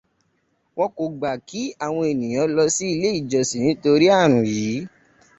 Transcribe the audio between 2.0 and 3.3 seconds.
ènìyàn lọ sí ilé